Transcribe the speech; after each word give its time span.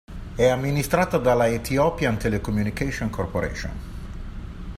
È 0.35 0.47
amministrato 0.47 1.19
dalla 1.19 1.45
Ethiopian 1.47 2.17
Telecommunications 2.17 3.13
Corporation. 3.13 3.71